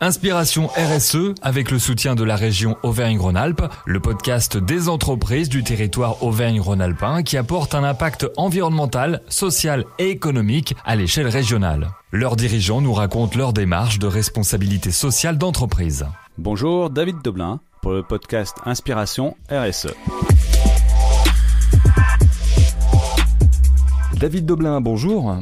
Inspiration 0.00 0.66
RSE 0.76 1.34
avec 1.40 1.70
le 1.70 1.78
soutien 1.78 2.14
de 2.14 2.22
la 2.22 2.36
région 2.36 2.76
Auvergne-Rhône-Alpes, 2.82 3.62
le 3.86 3.98
podcast 3.98 4.58
des 4.58 4.90
entreprises 4.90 5.48
du 5.48 5.64
territoire 5.64 6.22
Auvergne-Rhône-Alpin 6.22 7.22
qui 7.22 7.38
apporte 7.38 7.74
un 7.74 7.82
impact 7.82 8.26
environnemental, 8.36 9.22
social 9.30 9.86
et 9.98 10.10
économique 10.10 10.76
à 10.84 10.96
l'échelle 10.96 11.28
régionale. 11.28 11.88
Leurs 12.12 12.36
dirigeants 12.36 12.82
nous 12.82 12.92
racontent 12.92 13.38
leur 13.38 13.54
démarche 13.54 13.98
de 13.98 14.06
responsabilité 14.06 14.90
sociale 14.90 15.38
d'entreprise. 15.38 16.04
Bonjour, 16.36 16.90
David 16.90 17.22
Deblin 17.24 17.60
pour 17.80 17.92
le 17.92 18.02
podcast 18.02 18.54
Inspiration 18.66 19.34
RSE. 19.50 19.94
David 24.18 24.44
Doblin, 24.44 24.82
bonjour. 24.82 25.36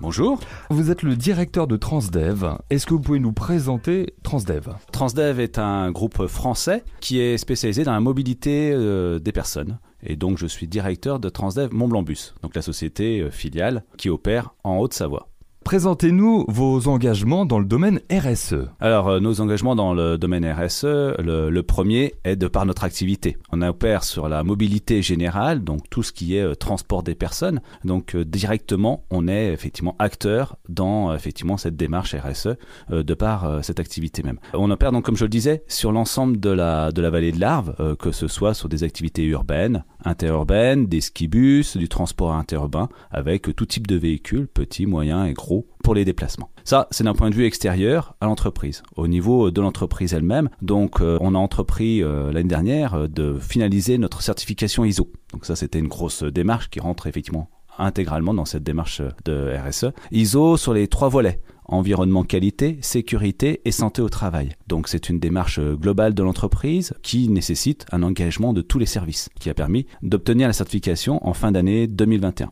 Bonjour. 0.00 0.38
Vous 0.68 0.90
êtes 0.90 1.02
le 1.02 1.16
directeur 1.16 1.66
de 1.66 1.76
Transdev. 1.76 2.58
Est-ce 2.68 2.84
que 2.84 2.92
vous 2.92 3.00
pouvez 3.00 3.18
nous 3.18 3.32
présenter 3.32 4.14
Transdev? 4.22 4.68
Transdev 4.92 5.40
est 5.40 5.58
un 5.58 5.90
groupe 5.90 6.26
français 6.26 6.84
qui 7.00 7.18
est 7.18 7.38
spécialisé 7.38 7.82
dans 7.82 7.92
la 7.92 8.00
mobilité 8.00 8.72
euh, 8.74 9.18
des 9.18 9.32
personnes. 9.32 9.78
Et 10.02 10.16
donc 10.16 10.36
je 10.36 10.46
suis 10.46 10.68
directeur 10.68 11.18
de 11.18 11.30
Transdev 11.30 11.72
Mont 11.72 12.02
Bus, 12.02 12.34
donc 12.42 12.54
la 12.54 12.62
société 12.62 13.20
euh, 13.20 13.30
filiale 13.30 13.84
qui 13.96 14.10
opère 14.10 14.54
en 14.64 14.76
Haute-Savoie. 14.76 15.28
Présentez-nous 15.66 16.44
vos 16.46 16.86
engagements 16.86 17.44
dans 17.44 17.58
le 17.58 17.64
domaine 17.64 17.98
RSE. 18.08 18.68
Alors, 18.78 19.08
euh, 19.08 19.18
nos 19.18 19.40
engagements 19.40 19.74
dans 19.74 19.94
le 19.94 20.16
domaine 20.16 20.46
RSE, 20.48 20.84
le, 21.18 21.60
premier 21.62 22.14
est 22.22 22.36
de 22.36 22.46
par 22.46 22.66
notre 22.66 22.84
activité. 22.84 23.36
On 23.50 23.60
opère 23.62 24.04
sur 24.04 24.28
la 24.28 24.44
mobilité 24.44 25.02
générale, 25.02 25.64
donc 25.64 25.90
tout 25.90 26.04
ce 26.04 26.12
qui 26.12 26.36
est 26.36 26.42
euh, 26.42 26.54
transport 26.54 27.02
des 27.02 27.16
personnes. 27.16 27.60
Donc, 27.82 28.14
euh, 28.14 28.24
directement, 28.24 29.02
on 29.10 29.26
est 29.26 29.52
effectivement 29.52 29.96
acteur 29.98 30.56
dans 30.68 31.12
effectivement 31.12 31.56
cette 31.56 31.74
démarche 31.74 32.14
RSE 32.14 32.50
de 32.90 33.14
par 33.14 33.64
cette 33.64 33.80
activité 33.80 34.22
même. 34.22 34.38
On 34.54 34.70
opère 34.70 34.92
donc, 34.92 35.04
comme 35.04 35.16
je 35.16 35.24
le 35.24 35.28
disais, 35.28 35.64
sur 35.66 35.90
l'ensemble 35.90 36.38
de 36.38 36.50
la, 36.50 36.92
de 36.92 37.02
la 37.02 37.10
vallée 37.10 37.32
de 37.32 37.40
l'Arve, 37.40 37.74
que 37.96 38.12
ce 38.12 38.28
soit 38.28 38.54
sur 38.54 38.68
des 38.68 38.84
activités 38.84 39.24
urbaines, 39.24 39.84
interurbaines, 40.06 40.86
des 40.86 41.00
skibus, 41.00 41.76
du 41.76 41.88
transport 41.88 42.32
interurbain, 42.32 42.88
avec 43.10 43.54
tout 43.54 43.66
type 43.66 43.86
de 43.86 43.96
véhicules, 43.96 44.46
petits, 44.46 44.86
moyens 44.86 45.28
et 45.28 45.34
gros, 45.34 45.66
pour 45.82 45.94
les 45.94 46.04
déplacements. 46.04 46.50
Ça, 46.64 46.88
c'est 46.90 47.04
d'un 47.04 47.14
point 47.14 47.30
de 47.30 47.34
vue 47.34 47.44
extérieur 47.44 48.16
à 48.20 48.26
l'entreprise. 48.26 48.82
Au 48.96 49.06
niveau 49.06 49.50
de 49.50 49.60
l'entreprise 49.60 50.14
elle-même, 50.14 50.48
donc 50.62 51.00
euh, 51.00 51.18
on 51.20 51.34
a 51.34 51.38
entrepris 51.38 52.02
euh, 52.02 52.32
l'année 52.32 52.48
dernière 52.48 52.94
euh, 52.94 53.06
de 53.06 53.38
finaliser 53.38 53.98
notre 53.98 54.22
certification 54.22 54.84
ISO. 54.84 55.12
Donc 55.32 55.44
ça, 55.44 55.54
c'était 55.54 55.78
une 55.78 55.88
grosse 55.88 56.22
démarche 56.24 56.70
qui 56.70 56.80
rentre 56.80 57.06
effectivement 57.06 57.50
intégralement 57.78 58.34
dans 58.34 58.44
cette 58.44 58.62
démarche 58.62 59.02
de 59.24 59.54
RSE. 59.56 59.92
ISO 60.10 60.56
sur 60.56 60.72
les 60.72 60.88
trois 60.88 61.08
volets 61.08 61.40
environnement 61.68 62.22
qualité, 62.22 62.78
sécurité 62.80 63.60
et 63.64 63.72
santé 63.72 64.02
au 64.02 64.08
travail. 64.08 64.50
Donc 64.68 64.88
c'est 64.88 65.08
une 65.08 65.18
démarche 65.18 65.60
globale 65.60 66.14
de 66.14 66.22
l'entreprise 66.22 66.94
qui 67.02 67.28
nécessite 67.28 67.86
un 67.92 68.02
engagement 68.02 68.52
de 68.52 68.62
tous 68.62 68.78
les 68.78 68.86
services, 68.86 69.28
qui 69.38 69.50
a 69.50 69.54
permis 69.54 69.86
d'obtenir 70.02 70.46
la 70.46 70.52
certification 70.52 71.26
en 71.26 71.34
fin 71.34 71.52
d'année 71.52 71.86
2021. 71.86 72.50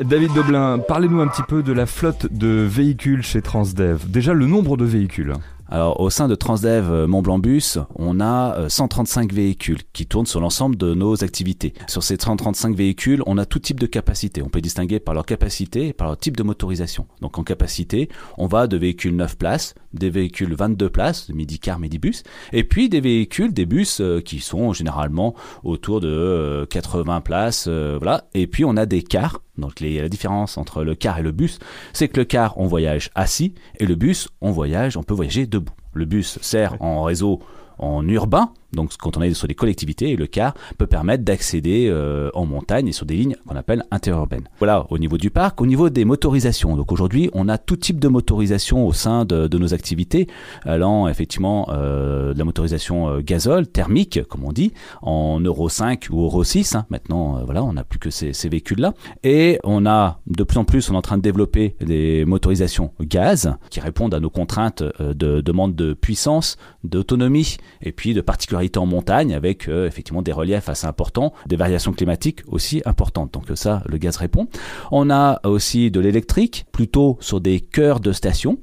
David 0.00 0.32
Doblin, 0.34 0.78
parlez-nous 0.78 1.20
un 1.20 1.28
petit 1.28 1.42
peu 1.42 1.62
de 1.62 1.72
la 1.72 1.86
flotte 1.86 2.32
de 2.32 2.48
véhicules 2.48 3.22
chez 3.22 3.42
Transdev. 3.42 4.08
Déjà 4.08 4.32
le 4.32 4.46
nombre 4.46 4.76
de 4.76 4.84
véhicules. 4.84 5.34
Alors, 5.72 6.00
au 6.00 6.10
sein 6.10 6.28
de 6.28 6.34
Transdev 6.34 6.92
euh, 6.92 7.06
Mont 7.06 7.22
Blanc 7.22 7.38
Bus, 7.38 7.78
on 7.94 8.20
a 8.20 8.68
135 8.68 9.32
euh, 9.32 9.34
véhicules 9.34 9.78
qui 9.94 10.04
tournent 10.04 10.26
sur 10.26 10.38
l'ensemble 10.38 10.76
de 10.76 10.92
nos 10.92 11.24
activités. 11.24 11.72
Sur 11.86 12.02
ces 12.02 12.18
135 12.20 12.76
véhicules, 12.76 13.22
on 13.24 13.38
a 13.38 13.46
tout 13.46 13.58
type 13.58 13.80
de 13.80 13.86
capacité. 13.86 14.42
On 14.42 14.50
peut 14.50 14.60
distinguer 14.60 15.00
par 15.00 15.14
leur 15.14 15.24
capacité 15.24 15.88
et 15.88 15.92
par 15.94 16.08
leur 16.08 16.18
type 16.18 16.36
de 16.36 16.42
motorisation. 16.42 17.06
Donc, 17.22 17.38
en 17.38 17.42
capacité, 17.42 18.10
on 18.36 18.48
va 18.48 18.66
de 18.66 18.76
véhicules 18.76 19.16
9 19.16 19.38
places, 19.38 19.74
des 19.94 20.10
véhicules 20.10 20.54
22 20.54 20.90
places, 20.90 21.30
midi-car, 21.30 21.78
midi-bus, 21.78 22.22
et 22.52 22.64
puis 22.64 22.90
des 22.90 23.00
véhicules, 23.00 23.54
des 23.54 23.64
bus 23.64 24.02
euh, 24.02 24.20
qui 24.20 24.40
sont 24.40 24.74
généralement 24.74 25.34
autour 25.64 26.02
de 26.02 26.66
80 26.68 27.22
places, 27.22 27.66
voilà. 27.66 28.24
Et 28.34 28.46
puis, 28.46 28.66
on 28.66 28.76
a 28.76 28.84
des 28.84 29.02
cars 29.02 29.40
donc 29.58 29.80
la 29.80 30.08
différence 30.08 30.56
entre 30.56 30.82
le 30.82 30.94
car 30.94 31.18
et 31.18 31.22
le 31.22 31.32
bus, 31.32 31.58
c'est 31.92 32.08
que 32.08 32.20
le 32.20 32.24
car, 32.24 32.58
on 32.58 32.66
voyage 32.66 33.10
assis, 33.14 33.54
et 33.78 33.86
le 33.86 33.94
bus, 33.94 34.28
on 34.40 34.50
voyage, 34.50 34.96
on 34.96 35.02
peut 35.02 35.14
voyager 35.14 35.46
debout. 35.46 35.74
Le 35.94 36.04
bus 36.04 36.38
sert 36.40 36.80
en 36.80 37.02
réseau 37.02 37.40
en 37.78 38.06
urbain, 38.08 38.52
donc 38.72 38.96
quand 38.98 39.16
on 39.16 39.22
est 39.22 39.34
sur 39.34 39.48
des 39.48 39.54
collectivités, 39.54 40.16
le 40.16 40.26
car 40.26 40.54
peut 40.78 40.86
permettre 40.86 41.24
d'accéder 41.24 41.88
euh, 41.88 42.30
en 42.34 42.46
montagne 42.46 42.88
et 42.88 42.92
sur 42.92 43.06
des 43.06 43.16
lignes 43.16 43.36
qu'on 43.46 43.56
appelle 43.56 43.84
interurbaines. 43.90 44.48
Voilà 44.58 44.86
au 44.90 44.98
niveau 44.98 45.18
du 45.18 45.30
parc. 45.30 45.60
Au 45.60 45.66
niveau 45.66 45.90
des 45.90 46.04
motorisations, 46.04 46.76
donc 46.76 46.92
aujourd'hui 46.92 47.30
on 47.34 47.48
a 47.48 47.58
tout 47.58 47.76
type 47.76 48.00
de 48.00 48.08
motorisation 48.08 48.86
au 48.86 48.92
sein 48.92 49.24
de, 49.24 49.58
nos 49.58 49.74
activités, 49.74 50.26
allant 50.64 51.08
effectivement 51.08 51.68
euh, 51.70 52.32
de 52.32 52.38
la 52.38 52.44
motorisation 52.44 53.08
euh, 53.08 53.20
gazole, 53.20 53.66
thermique 53.66 54.20
comme 54.28 54.44
on 54.44 54.52
dit, 54.52 54.72
en 55.02 55.38
Euro 55.40 55.68
5 55.68 56.08
ou 56.10 56.22
Euro 56.22 56.42
6. 56.42 56.74
Hein. 56.74 56.86
Maintenant 56.90 57.44
voilà, 57.44 57.62
on 57.62 57.74
n'a 57.74 57.84
plus 57.84 57.98
que 57.98 58.10
ces, 58.10 58.32
ces 58.32 58.48
véhicules-là. 58.48 58.94
Et 59.22 59.58
on 59.64 59.86
a 59.86 60.20
de 60.26 60.44
plus 60.44 60.58
en 60.58 60.64
plus, 60.64 60.90
on 60.90 60.94
est 60.94 60.96
en 60.96 61.02
train 61.02 61.18
de 61.18 61.22
développer 61.22 61.76
des 61.80 62.24
motorisations 62.24 62.92
gaz 63.00 63.54
qui 63.70 63.80
répondent 63.80 64.14
à 64.14 64.20
nos 64.20 64.30
contraintes 64.30 64.82
de 65.00 65.40
demande 65.40 65.74
de 65.74 65.92
puissance, 65.92 66.56
d'autonomie 66.84 67.56
et 67.82 67.92
puis 67.92 68.14
de 68.14 68.20
particularité 68.20 68.61
en 68.76 68.86
montagne 68.86 69.34
avec 69.34 69.68
euh, 69.68 69.86
effectivement 69.86 70.22
des 70.22 70.32
reliefs 70.32 70.68
assez 70.68 70.86
importants, 70.86 71.32
des 71.46 71.56
variations 71.56 71.92
climatiques 71.92 72.40
aussi 72.46 72.82
importantes. 72.84 73.32
Donc 73.32 73.44
ça, 73.54 73.82
le 73.86 73.98
gaz 73.98 74.16
répond. 74.16 74.48
On 74.90 75.10
a 75.10 75.40
aussi 75.44 75.90
de 75.90 76.00
l'électrique, 76.00 76.66
plutôt 76.72 77.16
sur 77.20 77.40
des 77.40 77.60
cœurs 77.60 78.00
de 78.00 78.12
stations. 78.12 78.58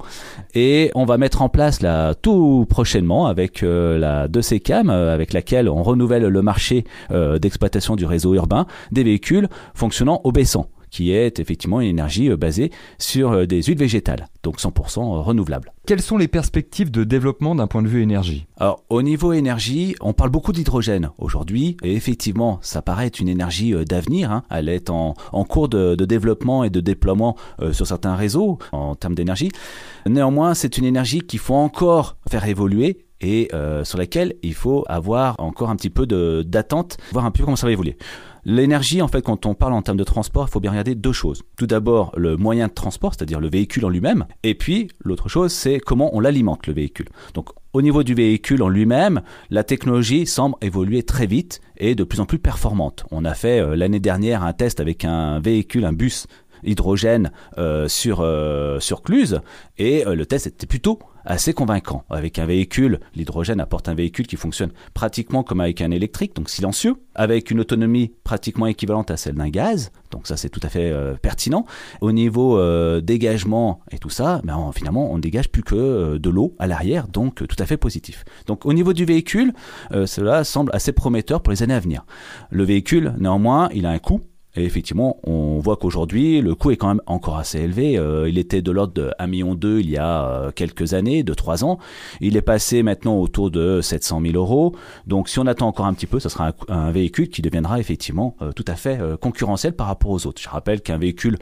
Et 0.56 0.92
on 0.96 1.06
va 1.06 1.18
mettre 1.18 1.42
en 1.42 1.50
place 1.50 1.82
là 1.82 2.16
tout 2.16 2.66
prochainement 2.70 3.28
avec 3.28 3.64
euh, 3.64 3.98
la 3.98 4.28
2CCAM, 4.28 4.90
euh, 4.90 5.14
avec 5.14 5.34
laquelle 5.34 5.70
on 5.70 5.84
renouvelle 5.84 6.24
le 6.24 6.42
marché 6.42 6.86
d'exploitation 7.10 7.96
du 7.96 8.06
réseau 8.06 8.34
urbain, 8.34 8.66
des 8.92 9.04
véhicules 9.04 9.48
fonctionnant 9.74 10.22
au 10.24 10.32
baissant 10.32 10.68
qui 10.90 11.12
est 11.12 11.40
effectivement 11.40 11.82
une 11.82 11.90
énergie 11.90 12.30
basée 12.36 12.72
sur 12.98 13.48
des 13.48 13.64
huiles 13.64 13.78
végétales, 13.78 14.28
donc 14.44 14.60
100% 14.60 15.22
renouvelables. 15.22 15.72
Quelles 15.86 16.02
sont 16.02 16.18
les 16.18 16.28
perspectives 16.28 16.92
de 16.92 17.04
développement 17.04 17.56
d'un 17.56 17.66
point 17.66 17.82
de 17.82 17.88
vue 17.88 18.04
énergie? 18.04 18.46
Alors, 18.58 18.84
au 18.90 19.02
niveau 19.02 19.34
énergie, 19.34 19.96
on 20.02 20.14
parle 20.14 20.30
beaucoup 20.30 20.54
d'hydrogène 20.54 21.10
aujourd'hui, 21.18 21.78
et 21.82 21.96
effectivement, 21.96 22.60
ça 22.62 22.82
paraît 22.82 23.08
être 23.08 23.20
une 23.20 23.28
énergie 23.28 23.74
euh, 23.74 23.86
d'avenir. 23.86 24.32
Hein. 24.32 24.44
Elle 24.52 24.70
est 24.70 24.90
en, 24.90 25.16
cours 25.48 25.68
de, 25.68 25.96
développement 25.96 26.64
et 26.64 26.70
de 26.70 26.80
déploiement 26.80 27.36
euh, 27.62 27.74
sur 27.74 27.88
certains 27.88 28.16
réseaux 28.16 28.60
en 28.72 28.96
termes 28.96 29.16
d'énergie. 29.16 29.50
Néanmoins, 30.06 30.54
c'est 30.54 30.78
une 30.78 30.86
énergie 30.86 31.22
qu'il 31.22 31.40
faut 31.40 31.56
encore 31.56 32.18
faire 32.30 32.46
évoluer 32.46 33.06
et 33.22 33.50
euh, 33.54 33.84
sur 33.84 33.98
laquelle 33.98 34.36
il 34.44 34.54
faut 34.54 34.86
avoir 34.88 35.40
encore 35.40 35.70
un 35.70 35.76
petit 35.76 35.90
peu 35.90 36.06
d'attente, 36.44 36.98
voir 37.12 37.26
un 37.26 37.32
peu 37.32 37.44
comment 37.44 37.56
ça 37.56 37.68
va 37.68 37.74
évoluer. 37.74 37.98
L'énergie, 38.46 39.02
en 39.02 39.08
fait, 39.08 39.22
quand 39.22 39.46
on 39.46 39.54
parle 39.54 39.74
en 39.74 39.82
termes 39.82 39.98
de 39.98 40.04
transport, 40.04 40.46
il 40.48 40.52
faut 40.52 40.60
bien 40.60 40.72
regarder 40.72 40.96
deux 40.96 41.12
choses. 41.12 41.44
Tout 41.58 41.68
d'abord, 41.68 42.12
le 42.16 42.38
moyen 42.38 42.68
de 42.68 42.74
transport, 42.74 43.14
c'est-à-dire 43.14 43.40
le 43.40 43.50
véhicule 43.50 43.86
en 43.86 43.90
lui-même. 43.90 44.26
Et 44.44 44.56
puis, 44.56 44.88
l'autre 45.04 45.28
chose, 45.28 45.52
c'est 45.52 45.80
comment 45.80 46.16
on 46.16 46.20
l'alimente, 46.20 46.66
le 46.68 46.74
véhicule. 46.74 47.10
Donc, 47.34 47.50
au 47.74 47.82
niveau 47.82 48.02
du 48.02 48.14
véhicule 48.14 48.64
en 48.64 48.70
lui-même, 48.70 49.22
la 49.50 49.64
technologie 49.64 50.26
semble 50.26 50.56
évoluer 50.62 51.04
très 51.04 51.28
vite 51.28 51.62
et 51.78 51.96
de 51.96 52.04
plus 52.04 52.20
en 52.20 52.26
plus 52.26 52.40
performante. 52.40 53.06
On 53.12 53.26
a 53.26 53.34
fait 53.34 53.60
euh, 53.60 53.76
l'année 53.76 54.00
dernière 54.00 54.44
un 54.44 54.54
test 54.54 54.80
avec 54.80 55.06
un 55.06 55.40
véhicule, 55.40 55.86
un 55.86 55.94
bus 55.94 56.26
hydrogène 56.64 57.32
euh, 57.58 57.88
sur, 57.88 58.20
euh, 58.22 58.80
sur 58.80 59.02
Cluse 59.02 59.42
et 59.78 60.04
le 60.06 60.26
test 60.26 60.48
était 60.48 60.68
plutôt 60.68 61.00
assez 61.26 61.54
convaincant. 61.54 62.04
Avec 62.10 62.40
un 62.40 62.46
véhicule, 62.46 63.00
l'hydrogène 63.16 63.60
apporte 63.60 63.88
un 63.88 63.94
véhicule 63.94 64.28
qui 64.28 64.36
fonctionne 64.36 64.72
pratiquement 64.94 65.44
comme 65.44 65.62
avec 65.62 65.82
un 65.82 65.92
électrique, 65.92 66.36
donc 66.36 66.50
silencieux, 66.50 66.96
avec 67.16 67.52
une 67.52 67.60
autonomie 67.60 68.14
pratiquement 68.24 68.66
équivalente 68.66 69.12
à 69.12 69.18
celle 69.18 69.36
d'un 69.36 69.50
gaz, 69.50 69.92
donc 70.12 70.28
ça 70.28 70.38
c'est 70.38 70.50
tout 70.50 70.60
à 70.64 70.70
fait 70.70 70.90
euh, 70.92 71.14
pertinent. 71.16 71.66
Au 72.02 72.12
niveau 72.12 72.58
euh, 72.58 73.02
dégagement 73.02 73.82
et 73.92 74.00
tout 74.00 74.10
ça, 74.10 74.42
ben, 74.44 74.72
finalement 74.74 75.12
on 75.12 75.18
ne 75.18 75.22
dégage 75.22 75.50
plus 75.50 75.64
que 75.64 75.76
euh, 75.76 76.20
de 76.20 76.30
l'eau 76.30 76.56
à 76.60 76.68
l'arrière, 76.68 77.08
donc 77.08 77.36
tout 77.36 77.56
à 77.60 77.66
fait 77.66 77.78
positif. 77.78 78.24
Donc 78.48 78.66
au 78.66 78.74
niveau 78.74 78.94
du 78.94 79.06
véhicule, 79.06 79.54
cela 80.06 80.44
semble 80.44 80.72
assez 80.74 80.92
prometteur 80.92 81.42
pour 81.42 81.52
les 81.52 81.64
années 81.64 81.74
à 81.74 81.80
venir. 81.80 82.06
Le 82.50 82.64
véhicule, 82.64 83.14
néanmoins, 83.20 83.70
il 83.74 83.86
a 83.86 83.92
un 83.92 84.00
coût 84.00 84.22
et 84.56 84.64
effectivement, 84.64 85.20
on 85.24 85.60
voit 85.60 85.78
qu'aujourd'hui, 85.78 86.42
le 86.42 86.56
coût 86.56 86.72
est 86.72 86.78
quand 86.78 86.88
même 86.88 87.02
encore 87.06 87.38
assez 87.38 87.60
élevé. 87.60 87.98
Euh, 87.98 88.28
il 88.28 88.40
était 88.40 88.64
de 88.64 88.72
l'ordre 88.72 88.94
de 88.94 89.12
1,2 89.20 89.28
million 89.28 89.58
il 89.62 89.90
y 89.90 89.98
a 89.98 90.26
euh, 90.26 90.52
quelques 90.52 90.96
années, 90.96 91.22
de 91.22 91.34
3 91.36 91.64
ans. 91.64 91.78
Il 92.20 92.36
est 92.36 92.42
passé 92.42 92.82
maintenant 92.82 93.20
autour 93.20 93.52
de 93.52 93.80
700 93.82 94.22
000 94.22 94.34
euros. 94.34 94.76
Donc 95.06 95.30
si 95.30 95.38
on 95.38 95.46
attend 95.46 95.68
encore 95.68 95.86
un 95.86 95.94
petit 95.94 96.08
peu, 96.08 96.20
ce 96.20 96.30
sera 96.30 96.54
un, 96.68 96.90
véhicule 96.90 97.30
qui 97.30 97.44
deviendra 97.44 97.80
effectivement 97.80 98.36
euh, 98.42 98.52
tout 98.52 98.66
à 98.68 98.74
fait 98.74 99.00
concurrentiel 99.22 99.74
par 99.74 99.86
rapport 99.86 100.10
aux 100.10 100.26
autres. 100.26 100.42
Je 100.42 100.50
rappelle 100.50 100.82
qu'un 100.82 100.98
véhicule 100.98 101.38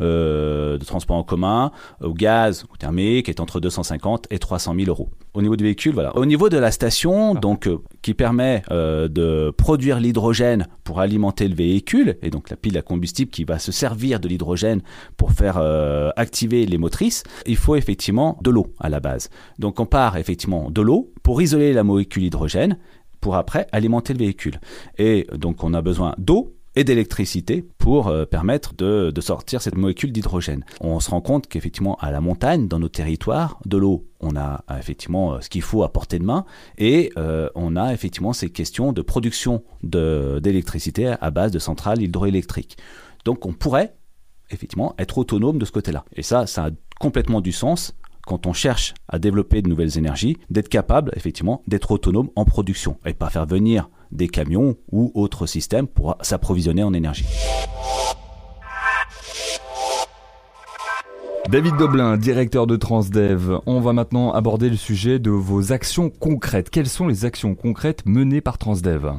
de 0.00 0.84
transport 0.84 1.16
en 1.16 1.22
commun, 1.22 1.72
au 2.02 2.12
gaz 2.12 2.64
ou 2.70 2.76
thermique, 2.76 3.28
est 3.28 3.40
entre 3.40 3.60
250 3.60 4.26
et 4.30 4.38
300 4.38 4.74
000 4.74 4.88
euros. 4.88 5.08
Au 5.32 5.42
niveau 5.42 5.56
du 5.56 5.64
véhicule, 5.64 5.94
voilà. 5.94 6.14
Au 6.16 6.26
niveau 6.26 6.48
de 6.48 6.58
la 6.58 6.70
station, 6.70 7.34
donc 7.34 7.68
qui 8.02 8.14
permet 8.14 8.62
de 8.70 9.50
produire 9.56 10.00
l'hydrogène 10.00 10.66
pour 10.84 11.00
alimenter 11.00 11.48
le 11.48 11.54
véhicule, 11.54 12.18
et 12.22 12.30
donc 12.30 12.49
la 12.50 12.56
pile 12.56 12.78
à 12.78 12.82
combustible 12.82 13.30
qui 13.30 13.44
va 13.44 13.58
se 13.58 13.72
servir 13.72 14.20
de 14.20 14.28
l'hydrogène 14.28 14.82
pour 15.16 15.32
faire 15.32 15.58
euh, 15.58 16.10
activer 16.16 16.66
les 16.66 16.78
motrices, 16.78 17.22
il 17.46 17.56
faut 17.56 17.76
effectivement 17.76 18.38
de 18.42 18.50
l'eau 18.50 18.74
à 18.78 18.88
la 18.88 19.00
base. 19.00 19.28
Donc 19.58 19.80
on 19.80 19.86
part 19.86 20.16
effectivement 20.16 20.70
de 20.70 20.80
l'eau 20.80 21.12
pour 21.22 21.40
isoler 21.42 21.72
la 21.72 21.84
molécule 21.84 22.24
hydrogène 22.24 22.78
pour 23.20 23.36
après 23.36 23.66
alimenter 23.72 24.12
le 24.12 24.18
véhicule. 24.18 24.60
Et 24.98 25.26
donc 25.34 25.62
on 25.62 25.74
a 25.74 25.82
besoin 25.82 26.14
d'eau 26.18 26.56
et 26.76 26.84
d'électricité 26.84 27.64
pour 27.78 28.08
euh, 28.08 28.24
permettre 28.24 28.74
de, 28.74 29.10
de, 29.10 29.20
sortir 29.20 29.60
cette 29.60 29.76
molécule 29.76 30.12
d'hydrogène. 30.12 30.64
On 30.80 31.00
se 31.00 31.10
rend 31.10 31.20
compte 31.20 31.48
qu'effectivement 31.48 31.96
à 31.96 32.10
la 32.10 32.20
montagne, 32.20 32.68
dans 32.68 32.78
nos 32.78 32.88
territoires, 32.88 33.58
de 33.66 33.76
l'eau, 33.76 34.06
on 34.20 34.36
a 34.36 34.64
euh, 34.70 34.78
effectivement 34.78 35.34
euh, 35.34 35.40
ce 35.40 35.48
qu'il 35.48 35.62
faut 35.62 35.82
à 35.82 35.92
portée 35.92 36.18
de 36.18 36.24
main 36.24 36.44
et 36.78 37.12
on 37.54 37.76
a 37.76 37.92
effectivement 37.92 38.32
ces 38.32 38.50
questions 38.50 38.92
de 38.92 39.02
production 39.02 39.64
d'électricité 39.82 41.14
à 41.20 41.30
base 41.30 41.50
de 41.50 41.58
centrales 41.58 42.02
hydroélectriques. 42.02 42.76
Donc 43.24 43.46
on 43.46 43.52
pourrait 43.52 43.94
effectivement 44.50 44.94
être 44.98 45.18
autonome 45.18 45.58
de 45.58 45.64
ce 45.64 45.72
côté-là. 45.72 46.04
Et 46.14 46.22
ça, 46.22 46.46
ça 46.46 46.66
a 46.66 46.70
complètement 46.98 47.40
du 47.40 47.52
sens 47.52 47.94
quand 48.26 48.46
on 48.46 48.52
cherche 48.52 48.94
à 49.08 49.18
développer 49.18 49.62
de 49.62 49.68
nouvelles 49.68 49.98
énergies, 49.98 50.36
d'être 50.50 50.68
capable 50.68 51.12
effectivement 51.16 51.62
d'être 51.66 51.90
autonome 51.90 52.30
en 52.36 52.44
production 52.44 52.98
et 53.04 53.14
pas 53.14 53.30
faire 53.30 53.46
venir 53.46 53.88
des 54.12 54.28
camions 54.28 54.76
ou 54.90 55.10
autres 55.14 55.46
systèmes 55.46 55.86
pour 55.86 56.16
s'approvisionner 56.20 56.82
en 56.82 56.92
énergie. 56.92 57.26
David 61.50 61.76
Doblin, 61.78 62.16
directeur 62.16 62.68
de 62.68 62.76
Transdev, 62.76 63.58
on 63.66 63.80
va 63.80 63.92
maintenant 63.92 64.30
aborder 64.32 64.70
le 64.70 64.76
sujet 64.76 65.18
de 65.18 65.32
vos 65.32 65.72
actions 65.72 66.08
concrètes. 66.08 66.70
Quelles 66.70 66.88
sont 66.88 67.08
les 67.08 67.24
actions 67.24 67.56
concrètes 67.56 68.06
menées 68.06 68.40
par 68.40 68.56
Transdev? 68.56 69.14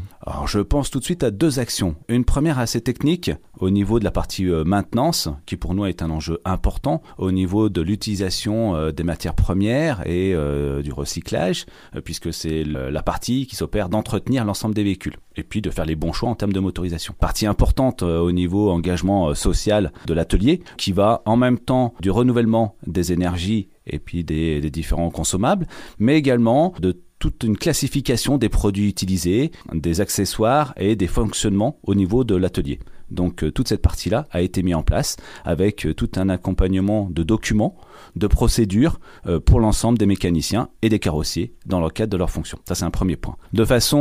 Je 0.45 0.59
pense 0.59 0.91
tout 0.91 0.99
de 0.99 1.03
suite 1.03 1.23
à 1.23 1.31
deux 1.31 1.59
actions. 1.59 1.95
Une 2.07 2.25
première 2.25 2.59
assez 2.59 2.81
technique 2.81 3.31
au 3.59 3.69
niveau 3.69 3.99
de 3.99 4.03
la 4.03 4.11
partie 4.11 4.47
euh, 4.47 4.63
maintenance, 4.63 5.29
qui 5.45 5.55
pour 5.55 5.73
nous 5.73 5.85
est 5.85 6.01
un 6.01 6.09
enjeu 6.09 6.39
important, 6.45 7.01
au 7.17 7.31
niveau 7.31 7.69
de 7.69 7.81
l'utilisation 7.81 8.75
euh, 8.75 8.91
des 8.91 9.03
matières 9.03 9.35
premières 9.35 10.05
et 10.05 10.33
euh, 10.35 10.81
du 10.81 10.91
recyclage, 10.91 11.65
puisque 12.03 12.33
c'est 12.33 12.63
la 12.63 13.03
partie 13.03 13.47
qui 13.47 13.55
s'opère 13.55 13.89
d'entretenir 13.89 14.45
l'ensemble 14.45 14.75
des 14.75 14.83
véhicules 14.83 15.15
et 15.35 15.43
puis 15.43 15.61
de 15.61 15.69
faire 15.69 15.85
les 15.85 15.95
bons 15.95 16.11
choix 16.11 16.29
en 16.29 16.35
termes 16.35 16.53
de 16.53 16.59
motorisation. 16.59 17.13
Partie 17.17 17.45
importante 17.45 18.03
au 18.03 18.31
niveau 18.31 18.69
engagement 18.69 19.33
social 19.33 19.91
de 20.05 20.13
l'atelier, 20.13 20.61
qui 20.77 20.91
va 20.91 21.21
en 21.25 21.37
même 21.37 21.59
temps 21.59 21.93
du 22.01 22.11
renouvellement 22.11 22.75
des 22.85 23.13
énergies 23.13 23.69
et 23.85 23.99
puis 23.99 24.23
des, 24.23 24.61
différents 24.69 25.09
consommables, 25.09 25.67
mais 25.99 26.17
également 26.17 26.73
de 26.79 26.99
toute 27.21 27.43
une 27.43 27.55
classification 27.55 28.39
des 28.39 28.49
produits 28.49 28.89
utilisés, 28.89 29.51
des 29.71 30.01
accessoires 30.01 30.73
et 30.75 30.95
des 30.95 31.07
fonctionnements 31.07 31.79
au 31.83 31.93
niveau 31.93 32.23
de 32.23 32.35
l'atelier. 32.35 32.79
Donc 33.11 33.43
euh, 33.43 33.51
toute 33.51 33.67
cette 33.67 33.81
partie-là 33.81 34.27
a 34.31 34.41
été 34.41 34.63
mise 34.63 34.75
en 34.75 34.83
place 34.83 35.17
avec 35.45 35.85
euh, 35.85 35.93
tout 35.93 36.09
un 36.15 36.29
accompagnement 36.29 37.09
de 37.11 37.23
documents, 37.23 37.75
de 38.15 38.25
procédures 38.25 38.99
euh, 39.27 39.39
pour 39.39 39.59
l'ensemble 39.59 39.97
des 39.97 40.05
mécaniciens 40.05 40.69
et 40.81 40.89
des 40.89 40.99
carrossiers 40.99 41.53
dans 41.65 41.79
le 41.79 41.89
cadre 41.89 42.11
de 42.11 42.17
leurs 42.17 42.29
fonctions. 42.29 42.57
Ça 42.67 42.73
c'est 42.73 42.85
un 42.85 42.89
premier 42.89 43.17
point. 43.17 43.35
De 43.53 43.65
façon 43.65 43.91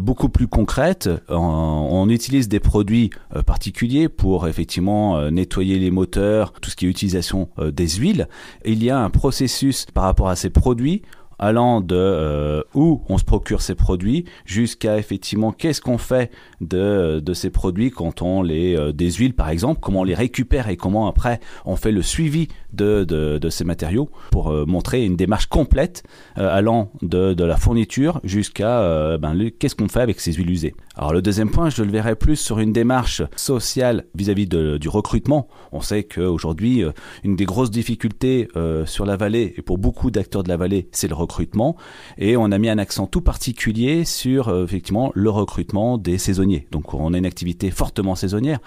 beaucoup 0.00 0.28
plus 0.28 0.46
concrète, 0.46 1.10
on, 1.28 2.08
utilise 2.08 2.48
des 2.48 2.60
produits 2.60 3.10
particuliers 3.46 4.08
pour 4.08 4.46
effectivement 4.46 5.30
nettoyer 5.30 5.78
les 5.78 5.90
moteurs, 5.90 6.52
tout 6.52 6.70
ce 6.70 6.76
qui 6.76 6.86
est 6.86 6.88
utilisation 6.88 7.48
des 7.58 7.88
huiles. 7.88 8.28
il 8.64 8.84
y 8.84 8.90
a 8.90 8.98
un 8.98 9.10
processus 9.10 9.86
par 9.92 10.04
rapport 10.04 10.28
à 10.28 10.36
ces 10.36 10.50
produits 10.50 11.02
allant 11.38 11.80
de 11.80 11.96
euh, 11.96 12.62
où 12.74 13.02
on 13.08 13.18
se 13.18 13.24
procure 13.24 13.62
ces 13.62 13.74
produits 13.74 14.24
jusqu'à 14.44 14.98
effectivement 14.98 15.52
qu'est-ce 15.52 15.80
qu'on 15.80 15.98
fait 15.98 16.30
de, 16.60 17.20
de 17.20 17.34
ces 17.34 17.50
produits 17.50 17.90
quand 17.90 18.22
on 18.22 18.42
les 18.42 18.76
euh, 18.76 18.92
des 18.92 19.10
huiles 19.10 19.34
par 19.34 19.48
exemple, 19.48 19.80
comment 19.80 20.00
on 20.00 20.04
les 20.04 20.14
récupère 20.14 20.68
et 20.68 20.76
comment 20.76 21.06
après 21.08 21.40
on 21.64 21.76
fait 21.76 21.92
le 21.92 22.02
suivi 22.02 22.48
de, 22.72 23.04
de, 23.04 23.38
de 23.38 23.50
ces 23.50 23.64
matériaux 23.64 24.10
pour 24.30 24.50
euh, 24.50 24.64
montrer 24.66 25.04
une 25.04 25.16
démarche 25.16 25.46
complète 25.46 26.02
allant 26.36 26.90
de, 27.02 27.44
la 27.44 27.56
fourniture 27.56 28.20
jusqu'à 28.24 29.18
ben, 29.18 29.50
qu'est-ce 29.58 29.74
qu'on 29.74 29.88
fait 29.88 30.00
avec 30.00 30.20
ces 30.20 30.32
huiles 30.32 30.50
usées. 30.50 30.74
Alors 30.96 31.12
le 31.12 31.20
deuxième 31.20 31.50
point, 31.50 31.68
je 31.68 31.82
le 31.82 31.90
verrai 31.90 32.16
plus 32.16 32.36
sur 32.36 32.58
une 32.58 32.72
démarche 32.72 33.22
sociale 33.36 34.06
vis-à-vis 34.14 34.46
-vis 34.46 34.78
du 34.78 34.88
recrutement. 34.88 35.48
On 35.72 35.80
sait 35.80 36.04
qu'aujourd'hui, 36.04 36.82
une 37.22 37.36
des 37.36 37.44
grosses 37.44 37.70
difficultés 37.70 38.48
sur 38.86 39.04
la 39.04 39.16
vallée 39.16 39.54
et 39.56 39.62
pour 39.62 39.78
beaucoup 39.78 40.10
d'acteurs 40.10 40.42
de 40.42 40.48
la 40.48 40.56
vallée, 40.56 40.88
c'est 40.92 41.08
le 41.08 41.14
recrutement 41.14 41.23
recrutement 41.24 41.76
et 42.18 42.36
on 42.36 42.50
a 42.52 42.58
mis 42.58 42.68
un 42.68 42.78
accent 42.78 43.06
tout 43.06 43.20
particulier 43.20 44.04
sur 44.04 44.48
euh, 44.48 44.64
effectivement 44.64 45.10
le 45.14 45.30
recrutement 45.30 45.98
des 45.98 46.18
saisonniers. 46.18 46.66
Donc 46.70 46.94
on 46.94 47.12
a 47.14 47.18
une 47.18 47.26
activité 47.26 47.70
fortement 47.70 48.14
saisonnière. 48.14 48.58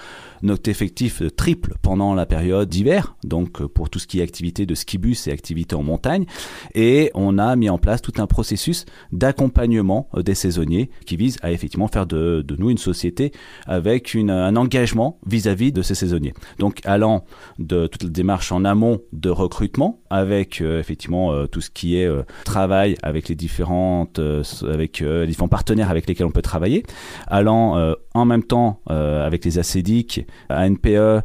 Notre 0.41 0.69
effectif 0.69 1.21
triple 1.35 1.75
pendant 1.81 2.13
la 2.13 2.25
période 2.25 2.67
d'hiver, 2.67 3.15
donc 3.23 3.61
euh, 3.61 3.67
pour 3.67 3.89
tout 3.89 3.99
ce 3.99 4.07
qui 4.07 4.19
est 4.19 4.23
activité 4.23 4.65
de 4.65 4.75
skibus 4.75 5.27
et 5.27 5.31
activité 5.31 5.75
en 5.75 5.83
montagne. 5.83 6.25
Et 6.75 7.11
on 7.13 7.37
a 7.37 7.55
mis 7.55 7.69
en 7.69 7.77
place 7.77 8.01
tout 8.01 8.13
un 8.17 8.27
processus 8.27 8.85
d'accompagnement 9.11 10.09
euh, 10.15 10.23
des 10.23 10.35
saisonniers 10.35 10.89
qui 11.05 11.15
vise 11.15 11.37
à 11.41 11.51
effectivement 11.51 11.87
faire 11.87 12.07
de, 12.07 12.45
nous 12.57 12.69
une 12.69 12.77
société 12.77 13.31
avec 13.65 14.15
un 14.15 14.55
engagement 14.55 15.19
vis-à-vis 15.25 15.71
de 15.71 15.81
ces 15.81 15.95
saisonniers. 15.95 16.33
Donc 16.59 16.81
allant 16.85 17.23
de 17.59 17.87
toute 17.87 18.03
la 18.03 18.09
démarche 18.09 18.51
en 18.51 18.65
amont 18.65 18.99
de 19.13 19.29
recrutement 19.29 20.01
avec 20.09 20.61
effectivement 20.61 21.45
tout 21.47 21.61
ce 21.61 21.69
qui 21.69 21.97
est 21.97 22.09
travail 22.47 22.95
avec 23.03 23.27
les 23.27 23.35
différentes, 23.35 24.19
euh, 24.19 24.43
avec 24.63 25.01
euh, 25.01 25.25
différents 25.25 25.49
partenaires 25.49 25.91
avec 25.91 26.07
lesquels 26.07 26.25
on 26.25 26.31
peut 26.31 26.41
travailler, 26.41 26.83
allant 27.27 27.77
euh, 27.77 27.93
en 28.13 28.25
même 28.25 28.43
temps 28.43 28.79
avec 28.87 29.45
les 29.45 29.59
ACDIC, 29.59 30.25
ANPE, 30.49 31.23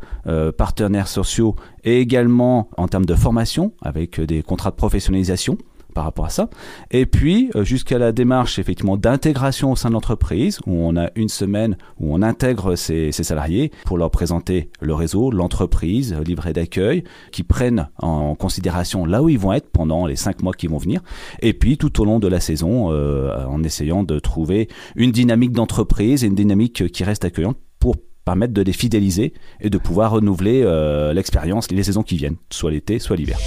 partenaires 0.58 1.08
sociaux 1.08 1.54
et 1.84 2.00
également 2.00 2.68
en 2.76 2.88
termes 2.88 3.06
de 3.06 3.14
formation 3.14 3.72
avec 3.82 4.20
des 4.20 4.42
contrats 4.42 4.70
de 4.70 4.76
professionnalisation 4.76 5.56
par 5.92 6.04
rapport 6.04 6.24
à 6.24 6.30
ça. 6.30 6.48
Et 6.90 7.06
puis 7.06 7.50
euh, 7.54 7.64
jusqu'à 7.64 7.98
la 7.98 8.12
démarche 8.12 8.58
effectivement 8.58 8.96
d'intégration 8.96 9.72
au 9.72 9.76
sein 9.76 9.88
de 9.88 9.94
l'entreprise, 9.94 10.58
où 10.66 10.74
on 10.74 10.96
a 10.96 11.10
une 11.14 11.28
semaine 11.28 11.76
où 12.00 12.14
on 12.14 12.22
intègre 12.22 12.76
ces, 12.76 13.12
salariés 13.12 13.70
pour 13.84 13.98
leur 13.98 14.10
présenter 14.10 14.70
le 14.80 14.94
réseau, 14.94 15.30
l'entreprise, 15.30 16.14
le 16.14 16.22
livret 16.22 16.52
d'accueil, 16.52 17.04
qui 17.30 17.42
prennent 17.42 17.88
en 17.98 18.34
considération 18.34 19.04
là 19.04 19.22
où 19.22 19.28
ils 19.28 19.38
vont 19.38 19.52
être 19.52 19.70
pendant 19.70 20.06
les 20.06 20.16
cinq 20.16 20.42
mois 20.42 20.52
qui 20.52 20.66
vont 20.66 20.78
venir. 20.78 21.00
Et 21.40 21.52
puis 21.52 21.78
tout 21.78 22.00
au 22.00 22.04
long 22.04 22.18
de 22.18 22.28
la 22.28 22.40
saison, 22.40 22.90
euh, 22.90 23.44
en 23.46 23.62
essayant 23.62 24.02
de 24.02 24.18
trouver 24.18 24.68
une 24.96 25.12
dynamique 25.12 25.52
d'entreprise 25.52 26.24
et 26.24 26.26
une 26.26 26.34
dynamique 26.34 26.90
qui 26.90 27.04
reste 27.04 27.24
accueillante 27.24 27.58
pour 27.78 27.96
permettre 28.24 28.52
de 28.52 28.62
les 28.62 28.72
fidéliser 28.72 29.32
et 29.60 29.70
de 29.70 29.78
pouvoir 29.78 30.12
renouveler 30.12 30.62
euh, 30.64 31.12
l'expérience 31.12 31.70
les 31.70 31.82
saisons 31.82 32.02
qui 32.02 32.16
viennent, 32.16 32.36
soit 32.50 32.70
l'été, 32.70 32.98
soit 32.98 33.16
l'hiver. 33.16 33.38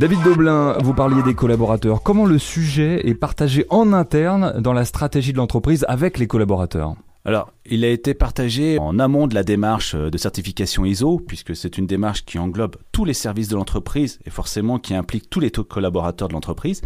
David 0.00 0.22
Doblin, 0.22 0.78
vous 0.82 0.94
parliez 0.94 1.22
des 1.22 1.34
collaborateurs. 1.34 2.02
Comment 2.02 2.24
le 2.24 2.38
sujet 2.38 3.06
est 3.06 3.12
partagé 3.12 3.66
en 3.68 3.92
interne 3.92 4.58
dans 4.58 4.72
la 4.72 4.86
stratégie 4.86 5.34
de 5.34 5.36
l'entreprise 5.36 5.84
avec 5.88 6.16
les 6.16 6.26
collaborateurs? 6.26 6.94
Alors, 7.26 7.52
il 7.66 7.84
a 7.84 7.88
été 7.88 8.14
partagé 8.14 8.78
en 8.78 8.98
amont 8.98 9.26
de 9.26 9.34
la 9.34 9.42
démarche 9.42 9.94
de 9.94 10.16
certification 10.16 10.86
ISO, 10.86 11.18
puisque 11.18 11.54
c'est 11.54 11.76
une 11.76 11.86
démarche 11.86 12.24
qui 12.24 12.38
englobe 12.38 12.76
tous 12.92 13.04
les 13.04 13.12
services 13.12 13.48
de 13.48 13.56
l'entreprise 13.56 14.18
et 14.24 14.30
forcément 14.30 14.78
qui 14.78 14.94
implique 14.94 15.28
tous 15.28 15.38
les 15.38 15.50
collaborateurs 15.50 16.28
de 16.28 16.32
l'entreprise. 16.32 16.80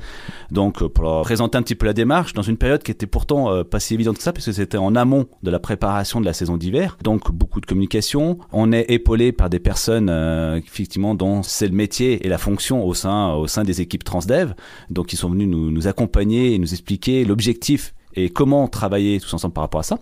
Donc, 0.50 0.84
pour 0.88 1.22
présenter 1.22 1.56
un 1.56 1.62
petit 1.62 1.76
peu 1.76 1.86
la 1.86 1.92
démarche, 1.92 2.32
dans 2.32 2.42
une 2.42 2.56
période 2.56 2.82
qui 2.82 2.90
était 2.90 3.06
pourtant 3.06 3.52
euh, 3.52 3.62
pas 3.62 3.78
si 3.78 3.94
évidente 3.94 4.16
que 4.16 4.24
ça, 4.24 4.32
puisque 4.32 4.52
c'était 4.52 4.76
en 4.76 4.96
amont 4.96 5.26
de 5.44 5.52
la 5.52 5.60
préparation 5.60 6.20
de 6.20 6.26
la 6.26 6.32
saison 6.32 6.56
d'hiver, 6.56 6.98
donc 7.04 7.30
beaucoup 7.30 7.60
de 7.60 7.66
communication. 7.66 8.38
On 8.50 8.72
est 8.72 8.90
épaulé 8.90 9.30
par 9.30 9.48
des 9.48 9.60
personnes, 9.60 10.08
euh, 10.10 10.56
effectivement, 10.56 11.14
dont 11.14 11.44
c'est 11.44 11.68
le 11.68 11.74
métier 11.74 12.26
et 12.26 12.28
la 12.28 12.38
fonction 12.38 12.84
au 12.84 12.92
sein, 12.92 13.34
au 13.34 13.46
sein 13.46 13.62
des 13.62 13.80
équipes 13.80 14.02
Transdev, 14.02 14.54
donc 14.90 15.12
ils 15.12 15.16
sont 15.16 15.30
venus 15.30 15.46
nous, 15.46 15.70
nous 15.70 15.86
accompagner 15.86 16.54
et 16.54 16.58
nous 16.58 16.72
expliquer 16.72 17.24
l'objectif 17.24 17.94
et 18.14 18.30
comment 18.30 18.68
travailler 18.68 19.20
tous 19.20 19.32
ensemble 19.34 19.54
par 19.54 19.62
rapport 19.62 19.80
à 19.80 19.84
ça. 19.84 19.98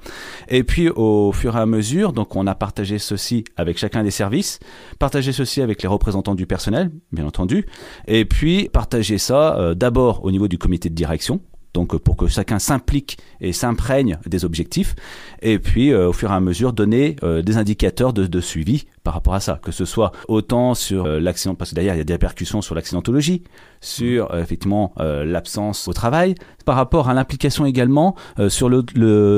Et 0.49 0.65
puis 0.65 0.89
au 0.89 1.33
fur 1.33 1.57
et 1.57 1.61
à 1.61 1.67
mesure, 1.67 2.13
donc 2.13 2.37
on 2.37 2.47
a 2.47 2.55
partagé 2.55 2.99
ceci 2.99 3.45
avec 3.57 3.79
chacun 3.79 4.03
des 4.03 4.11
services, 4.11 4.61
partagé 4.99 5.33
ceci 5.33 5.61
avec 5.63 5.83
les 5.83 5.89
représentants 5.89 6.35
du 6.35 6.47
personnel, 6.47 6.91
bien 7.13 7.27
entendu, 7.27 7.67
et 8.07 8.25
puis 8.25 8.69
partager 8.69 9.19
ça 9.19 9.57
euh, 9.57 9.75
d'abord 9.75 10.25
au 10.25 10.31
niveau 10.31 10.49
du 10.49 10.59
comité 10.59 10.89
de 10.89 10.95
direction, 10.95 11.41
donc 11.75 11.97
pour 11.99 12.17
que 12.17 12.27
chacun 12.27 12.59
s'implique 12.59 13.19
et 13.41 13.53
s'imprègne 13.53 14.19
des 14.27 14.45
objectifs, 14.45 14.95
et 15.41 15.59
puis 15.59 15.93
euh, 15.93 16.09
au 16.09 16.13
fur 16.13 16.31
et 16.31 16.35
à 16.35 16.41
mesure 16.41 16.73
donner 16.73 17.17
euh, 17.23 17.43
des 17.43 17.57
indicateurs 17.57 18.13
de, 18.13 18.41
suivi 18.41 18.87
par 19.05 19.15
rapport 19.15 19.35
à 19.35 19.41
ça, 19.41 19.59
que 19.63 19.73
ce 19.73 19.85
soit 19.85 20.13
autant 20.29 20.75
sur 20.75 21.07
l'accident, 21.07 21.55
parce 21.55 21.71
que 21.71 21.75
d'ailleurs 21.75 21.95
il 21.95 21.99
y 21.99 22.01
a 22.01 22.05
des 22.05 22.13
répercussions 22.15 22.63
sur 22.63 22.75
l'accidentologie, 22.75 23.43
sur 23.81 24.35
effectivement 24.37 24.95
l'absence 24.99 25.89
au 25.89 25.93
travail, 25.93 26.35
par 26.65 26.77
rapport 26.77 27.09
à 27.09 27.15
l'implication 27.15 27.67
également 27.67 28.15
sur 28.49 28.69
le, 28.69 28.83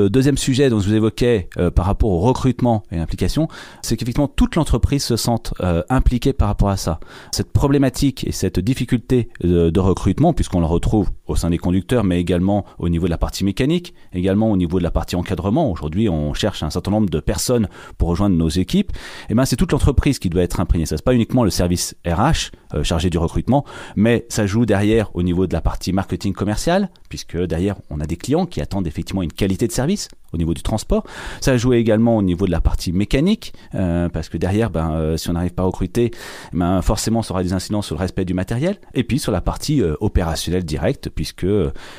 deuxième 0.09 0.37
sujet 0.37 0.69
dont 0.69 0.79
je 0.79 0.89
vous 0.89 0.95
évoquais 0.95 1.49
par 1.73 1.85
rapport 1.85 2.11
au 2.11 2.19
recrutement 2.19 2.83
et 2.91 2.97
l'implication, 2.97 3.47
c'est 3.81 3.97
qu'effectivement 3.97 4.27
toute 4.27 4.55
l'entreprise 4.55 5.03
se 5.03 5.15
sente 5.15 5.53
impliquée 5.89 6.33
par 6.33 6.47
rapport 6.47 6.69
à 6.69 6.77
ça. 6.77 6.99
Cette 7.31 7.51
problématique 7.51 8.27
et 8.27 8.31
cette 8.31 8.59
difficulté 8.59 9.29
de, 9.43 9.79
recrutement, 9.79 10.33
puisqu'on 10.33 10.59
le 10.59 10.65
retrouve 10.65 11.09
au 11.27 11.35
sein 11.35 11.49
des 11.49 11.57
conducteurs, 11.57 12.03
mais 12.03 12.19
également 12.19 12.65
au 12.77 12.89
niveau 12.89 13.05
de 13.05 13.11
la 13.11 13.17
partie 13.17 13.43
mécanique, 13.43 13.93
également 14.13 14.51
au 14.51 14.57
niveau 14.57 14.79
de 14.79 14.83
la 14.83 14.91
partie 14.91 15.15
encadrement. 15.15 15.71
Aujourd'hui, 15.71 16.09
on 16.09 16.33
cherche 16.33 16.63
un 16.63 16.69
certain 16.69 16.91
nombre 16.91 17.09
de 17.09 17.19
personnes 17.19 17.67
pour 17.97 18.09
rejoindre 18.09 18.35
nos 18.35 18.49
équipes. 18.49 18.91
Et 18.91 19.31
eh 19.31 19.33
ben, 19.35 19.45
c'est 19.55 19.59
toute 19.59 19.71
l'entreprise 19.71 20.19
qui 20.19 20.29
doit 20.29 20.43
être 20.43 20.59
imprégnée. 20.59 20.85
Ça, 20.85 20.97
c'est 20.97 21.05
pas 21.05 21.13
uniquement 21.13 21.45
le 21.45 21.49
service 21.49 21.95
RH 22.05 22.51
euh, 22.73 22.83
chargé 22.83 23.09
du 23.09 23.17
recrutement, 23.17 23.63
mais 23.95 24.25
ça 24.27 24.45
joue 24.45 24.65
derrière 24.65 25.15
au 25.15 25.23
niveau 25.23 25.47
de 25.47 25.53
la 25.53 25.61
partie 25.61 25.93
marketing 25.93 26.33
commercial, 26.33 26.89
puisque 27.07 27.37
derrière, 27.37 27.77
on 27.89 28.01
a 28.01 28.05
des 28.05 28.17
clients 28.17 28.47
qui 28.47 28.59
attendent 28.59 28.85
effectivement 28.85 29.21
une 29.21 29.31
qualité 29.31 29.65
de 29.65 29.71
service 29.71 30.09
au 30.35 30.37
niveau 30.37 30.53
du 30.53 30.61
transport. 30.61 31.03
Ça 31.41 31.57
joue 31.57 31.73
également 31.73 32.17
au 32.17 32.21
niveau 32.21 32.45
de 32.45 32.51
la 32.51 32.61
partie 32.61 32.91
mécanique, 32.91 33.53
euh, 33.73 34.09
parce 34.09 34.29
que 34.29 34.37
derrière, 34.37 34.69
ben, 34.69 34.91
euh, 34.91 35.17
si 35.17 35.29
on 35.29 35.33
n'arrive 35.33 35.53
pas 35.53 35.63
à 35.63 35.65
recruter, 35.65 36.11
ben, 36.53 36.81
forcément, 36.81 37.21
ça 37.23 37.33
aura 37.33 37.43
des 37.43 37.53
incidences 37.53 37.87
sur 37.87 37.95
le 37.95 38.01
respect 38.01 38.25
du 38.25 38.33
matériel. 38.33 38.77
Et 38.93 39.03
puis 39.03 39.19
sur 39.19 39.31
la 39.31 39.41
partie 39.41 39.81
opérationnelle 39.99 40.63
directe, 40.63 41.09
puisque 41.09 41.47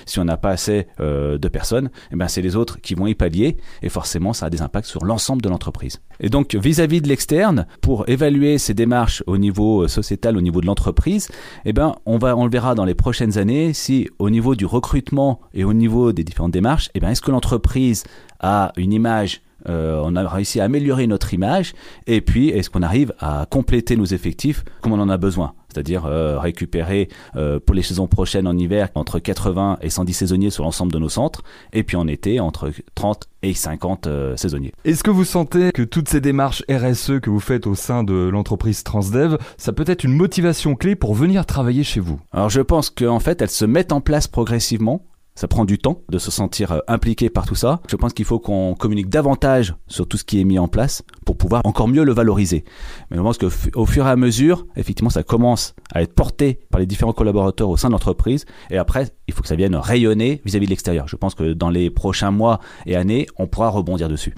si 0.07 0.19
on 0.19 0.25
n'a 0.25 0.37
pas 0.37 0.51
assez 0.51 0.87
de 0.99 1.49
personnes, 1.49 1.91
eh 2.13 2.17
ben, 2.17 2.29
c'est 2.29 2.43
les 2.43 2.57
autres 2.57 2.81
qui 2.81 2.95
vont 2.95 3.07
y 3.07 3.15
pallier, 3.15 3.57
et 3.83 3.89
forcément, 3.89 4.33
ça 4.33 4.47
a 4.47 4.51
des 4.51 4.63
impacts 4.63 4.87
sur 4.87 5.05
l'ensemble 5.05 5.43
de 5.43 5.49
l'entreprise. 5.49 6.01
Et 6.21 6.29
donc, 6.29 6.55
vis-à-vis 6.55 7.01
de 7.01 7.09
l'externe, 7.09 7.67
pour 7.81 8.09
évaluer 8.09 8.59
ces 8.59 8.75
démarches 8.75 9.23
au 9.27 9.39
niveau 9.39 9.83
euh, 9.83 9.89
sociétal, 9.89 10.37
au 10.37 10.41
niveau 10.41 10.61
de 10.61 10.67
l'entreprise, 10.67 11.29
eh 11.65 11.73
ben, 11.73 11.95
on 12.07 12.19
on 12.23 12.45
le 12.45 12.51
verra 12.51 12.75
dans 12.75 12.85
les 12.85 12.95
prochaines 12.95 13.39
années 13.39 13.73
si 13.73 14.09
au 14.19 14.31
niveau 14.31 14.55
du 14.55 14.67
recrutement 14.67 15.41
et 15.55 15.65
au 15.65 15.73
niveau 15.73 16.13
des 16.13 16.25
différentes 16.25 16.53
démarches, 16.53 16.91
eh 16.95 17.01
ben, 17.01 17.11
est-ce 17.11 17.21
que 17.21 17.31
l'entreprise 17.31 18.05
a 18.41 18.73
une 18.77 18.93
image 18.93 19.43
euh, 19.69 20.01
on 20.05 20.17
a 20.17 20.27
réussi 20.29 20.61
à 20.61 20.65
améliorer 20.65 21.07
notre 21.07 21.35
image 21.35 21.75
et 22.07 22.21
puis 22.21 22.51
est-ce 22.51 22.71
qu'on 22.71 22.83
arrive 22.83 23.13
à 23.19 23.47
compléter 23.51 23.97
nos 23.97 24.05
effectifs 24.05 24.65
comme 24.81 24.93
on 24.93 25.01
en 25.01 25.09
a 25.09 25.17
besoin? 25.17 25.55
C'est-à-dire 25.73 26.07
euh, 26.07 26.39
récupérer 26.39 27.09
euh, 27.37 27.61
pour 27.61 27.75
les 27.75 27.83
saisons 27.83 28.07
prochaines 28.07 28.47
en 28.47 28.57
hiver 28.57 28.89
entre 28.95 29.19
80 29.19 29.79
et 29.83 29.91
110 29.91 30.15
saisonniers 30.15 30.51
sur 30.51 30.65
l'ensemble 30.65 30.91
de 30.91 30.99
nos 30.99 31.11
centres, 31.11 31.43
et 31.75 31.83
puis 31.83 31.99
en 31.99 32.07
été 32.07 32.41
entre 32.41 32.71
30 32.95 33.29
et 33.43 33.53
50 33.53 34.09
saisonniers. 34.37 34.73
Est-ce 34.87 35.05
que 35.05 35.11
vous 35.11 35.25
sentez 35.25 35.73
que 35.73 35.83
toutes 35.83 36.09
ces 36.09 36.23
démarches 36.23 36.63
RSE 36.71 37.21
que 37.21 37.29
vous 37.29 37.41
faites 37.41 37.67
au 37.67 37.75
sein 37.75 38.05
de 38.05 38.15
l'entreprise 38.15 38.85
Transdev, 38.85 39.37
ça 39.59 39.73
peut 39.73 39.85
être 39.87 40.05
une 40.05 40.15
motivation 40.15 40.77
clé 40.77 40.97
pour 40.97 41.15
venir 41.15 41.45
travailler 41.45 41.85
chez 41.85 42.01
vous? 42.01 42.19
Alors 42.33 42.49
je 42.49 42.63
pense 42.63 42.89
qu'en 42.89 43.21
fait, 43.21 43.43
elles 43.43 43.51
se 43.51 43.67
mettent 43.67 43.93
en 43.93 44.01
place 44.01 44.29
progressivement 44.29 45.05
ça 45.37 45.47
prend 45.47 45.65
du 45.65 45.79
temps 45.79 46.03
de 46.09 46.19
se 46.19 46.33
sentir 46.33 46.73
euh, 46.73 46.79
impliqué 46.89 47.31
par 47.31 47.47
tout 47.47 47.55
ça. 47.55 47.81
Je 47.89 47.95
pense 47.95 48.13
qu'il 48.13 48.25
faut 48.25 48.41
qu'on 48.41 48.75
communique 48.75 49.09
davantage 49.09 49.75
sur 49.87 50.09
tout 50.09 50.17
ce 50.17 50.25
qui 50.25 50.41
est 50.41 50.45
mis 50.45 50.59
en 50.59 50.67
place 50.67 51.05
pour 51.25 51.37
pouvoir 51.37 51.61
encore 51.65 51.87
mieux 51.87 52.03
le 52.03 52.13
valoriser. 52.13 52.65
Mais 53.11 53.17
je 53.17 53.23
pense 53.23 53.39
qu'au 53.39 53.87
fur 53.87 54.07
et 54.07 54.11
à 54.11 54.17
mesure, 54.17 54.67
effectivement, 54.77 55.11
ça 55.11 55.23
commence 55.23 55.75
à 55.93 56.03
être 56.03 56.15
porté 56.15 56.59
par 56.71 56.81
les 56.81 56.87
différents 56.87 57.13
collaborateurs 57.13 57.69
au 57.69 57.77
sein 57.77 57.89
de 57.89 57.93
l'entreprise. 57.93 58.47
Et 58.71 58.79
après, 58.79 59.09
il 59.29 59.35
faut 59.35 59.43
que 59.43 59.49
ça 59.49 59.57
vienne 59.57 59.77
rayonner 59.77 60.41
vis-à-vis 60.45 60.65
-vis 60.65 60.69
de 60.69 60.71
l'extérieur. 60.71 61.07
Je 61.07 61.17
pense 61.17 61.35
que 61.35 61.53
dans 61.53 61.71
les 61.71 61.91
prochains 61.91 62.31
mois 62.31 62.59
et 62.87 62.97
années, 62.97 63.27
on 63.39 63.47
pourra 63.47 63.69
rebondir 63.69 64.09
dessus. 64.09 64.35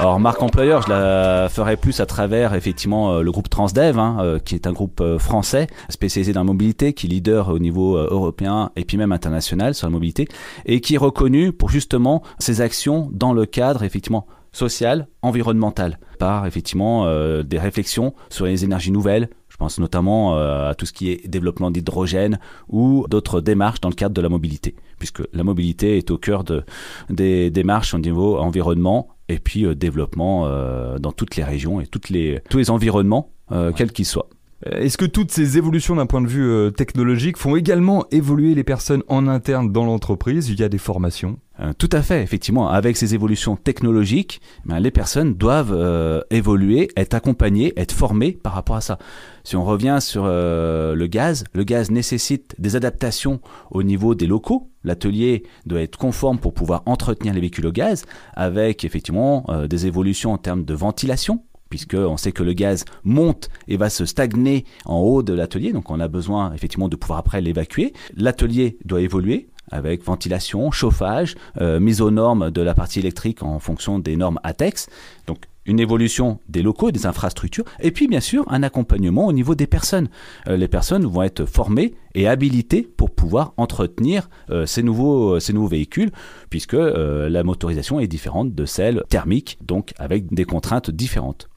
Alors 0.00 0.18
marque 0.18 0.42
employeur, 0.42 0.80
je 0.80 0.88
la 0.88 1.50
ferai 1.50 1.76
plus 1.76 2.00
à 2.00 2.06
travers 2.06 2.54
effectivement 2.54 3.12
euh, 3.12 3.20
le 3.20 3.30
groupe 3.30 3.50
Transdev, 3.50 3.98
hein, 3.98 4.16
euh, 4.20 4.38
qui 4.38 4.54
est 4.54 4.66
un 4.66 4.72
groupe 4.72 5.02
euh, 5.02 5.18
français 5.18 5.66
spécialisé 5.90 6.32
dans 6.32 6.40
la 6.40 6.44
mobilité, 6.44 6.94
qui 6.94 7.06
est 7.06 7.10
leader 7.10 7.50
au 7.50 7.58
niveau 7.58 7.98
européen 7.98 8.70
et 8.76 8.86
puis 8.86 8.96
même 8.96 9.12
international 9.12 9.74
sur 9.74 9.86
la 9.86 9.90
mobilité, 9.90 10.26
et 10.64 10.80
qui 10.80 10.94
est 10.94 10.98
reconnu 10.98 11.52
pour 11.52 11.68
justement 11.68 12.22
ses 12.38 12.62
actions 12.62 13.10
dans 13.12 13.34
le 13.34 13.44
cadre 13.44 13.82
effectivement 13.82 14.26
social, 14.52 15.06
environnemental, 15.20 15.98
par 16.18 16.46
effectivement 16.46 17.06
des 17.44 17.58
réflexions 17.58 18.14
sur 18.30 18.46
les 18.46 18.64
énergies 18.64 18.90
nouvelles, 18.90 19.28
je 19.48 19.56
pense 19.56 19.78
notamment 19.78 20.36
à 20.36 20.74
tout 20.74 20.86
ce 20.86 20.92
qui 20.92 21.10
est 21.10 21.28
développement 21.28 21.70
d'hydrogène 21.70 22.40
ou 22.68 23.06
d'autres 23.08 23.40
démarches 23.40 23.80
dans 23.80 23.90
le 23.90 23.94
cadre 23.94 24.14
de 24.14 24.20
la 24.20 24.28
mobilité, 24.28 24.74
puisque 24.98 25.22
la 25.32 25.44
mobilité 25.44 25.98
est 25.98 26.10
au 26.10 26.18
cœur 26.18 26.42
de, 26.42 26.64
des 27.10 27.50
démarches 27.50 27.94
au 27.94 27.98
niveau 27.98 28.38
environnement 28.38 29.10
et 29.30 29.38
puis 29.38 29.64
euh, 29.64 29.74
développement 29.74 30.46
euh, 30.46 30.98
dans 30.98 31.12
toutes 31.12 31.36
les 31.36 31.44
régions 31.44 31.80
et 31.80 31.86
toutes 31.86 32.08
les, 32.08 32.40
tous 32.48 32.58
les 32.58 32.70
environnements, 32.70 33.32
euh, 33.52 33.72
quels 33.72 33.92
qu'ils 33.92 34.06
soient. 34.06 34.28
Est-ce 34.66 34.98
que 34.98 35.06
toutes 35.06 35.30
ces 35.30 35.56
évolutions 35.56 35.96
d'un 35.96 36.04
point 36.04 36.20
de 36.20 36.26
vue 36.26 36.70
technologique 36.72 37.38
font 37.38 37.56
également 37.56 38.04
évoluer 38.10 38.54
les 38.54 38.62
personnes 38.62 39.02
en 39.08 39.26
interne 39.26 39.72
dans 39.72 39.86
l'entreprise 39.86 40.50
Il 40.50 40.60
y 40.60 40.62
a 40.62 40.68
des 40.68 40.76
formations? 40.76 41.38
Tout 41.78 41.90
à 41.92 42.02
fait, 42.02 42.22
effectivement. 42.22 42.68
Avec 42.68 42.96
ces 42.96 43.14
évolutions 43.14 43.56
technologiques, 43.56 44.40
ben, 44.64 44.80
les 44.80 44.90
personnes 44.90 45.34
doivent 45.34 46.24
évoluer, 46.30 46.88
être 46.96 47.14
accompagnées, 47.14 47.72
être 47.76 47.92
formées 47.92 48.32
par 48.32 48.54
rapport 48.54 48.76
à 48.76 48.80
ça. 48.80 48.98
Si 49.44 49.56
on 49.56 49.64
revient 49.64 49.98
sur 50.00 50.26
le 50.26 51.06
gaz, 51.06 51.44
le 51.52 51.64
gaz 51.64 51.90
nécessite 51.90 52.54
des 52.58 52.76
adaptations 52.76 53.40
au 53.70 53.82
niveau 53.82 54.14
des 54.14 54.26
locaux 54.26 54.70
L'atelier 54.84 55.42
doit 55.66 55.82
être 55.82 55.98
conforme 55.98 56.38
pour 56.38 56.54
pouvoir 56.54 56.82
entretenir 56.86 57.34
les 57.34 57.40
véhicules 57.40 57.66
au 57.66 57.72
gaz, 57.72 58.04
avec 58.34 58.84
effectivement 58.84 59.44
euh, 59.48 59.66
des 59.66 59.86
évolutions 59.86 60.32
en 60.32 60.38
termes 60.38 60.64
de 60.64 60.74
ventilation, 60.74 61.44
puisqu'on 61.68 62.16
sait 62.16 62.32
que 62.32 62.42
le 62.42 62.54
gaz 62.54 62.84
monte 63.04 63.50
et 63.68 63.76
va 63.76 63.90
se 63.90 64.04
stagner 64.04 64.64
en 64.86 64.98
haut 64.98 65.22
de 65.22 65.32
l'atelier, 65.32 65.72
donc 65.72 65.90
on 65.90 66.00
a 66.00 66.08
besoin 66.08 66.52
effectivement 66.54 66.88
de 66.88 66.96
pouvoir 66.96 67.18
après 67.18 67.40
l'évacuer. 67.40 67.92
L'atelier 68.16 68.78
doit 68.84 69.02
évoluer 69.02 69.50
avec 69.70 70.04
ventilation, 70.04 70.70
chauffage, 70.70 71.34
euh, 71.60 71.80
mise 71.80 72.00
aux 72.00 72.10
normes 72.10 72.50
de 72.50 72.62
la 72.62 72.74
partie 72.74 72.98
électrique 72.98 73.42
en 73.42 73.58
fonction 73.58 73.98
des 73.98 74.16
normes 74.16 74.38
ATEX. 74.42 74.88
Donc 75.26 75.38
une 75.66 75.78
évolution 75.78 76.40
des 76.48 76.62
locaux 76.62 76.90
des 76.90 77.06
infrastructures, 77.06 77.64
et 77.80 77.90
puis 77.90 78.08
bien 78.08 78.20
sûr 78.20 78.44
un 78.48 78.62
accompagnement 78.62 79.26
au 79.26 79.32
niveau 79.32 79.54
des 79.54 79.66
personnes. 79.66 80.08
Euh, 80.48 80.56
les 80.56 80.68
personnes 80.68 81.04
vont 81.04 81.22
être 81.22 81.44
formées 81.44 81.94
et 82.14 82.26
habilitées 82.26 82.82
pour 82.82 83.10
pouvoir 83.10 83.52
entretenir 83.56 84.28
euh, 84.50 84.66
ces, 84.66 84.82
nouveaux, 84.82 85.38
ces 85.38 85.52
nouveaux 85.52 85.68
véhicules, 85.68 86.10
puisque 86.48 86.72
la 86.72 87.42
motorisation 87.44 88.00
est 88.00 88.08
différente 88.08 88.54
de 88.54 88.64
celle 88.64 89.04
thermique, 89.08 89.58
donc 89.64 89.92
avec 89.98 90.32
des 90.32 90.44
contraintes 90.44 90.90
différentes. 90.90 91.48